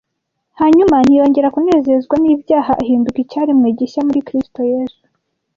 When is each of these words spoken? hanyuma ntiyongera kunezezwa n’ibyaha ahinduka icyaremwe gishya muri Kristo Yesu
hanyuma 0.59 0.95
ntiyongera 1.05 1.53
kunezezwa 1.53 2.15
n’ibyaha 2.19 2.71
ahinduka 2.81 3.17
icyaremwe 3.23 3.67
gishya 3.77 4.01
muri 4.07 4.21
Kristo 4.27 4.59
Yesu 4.71 5.01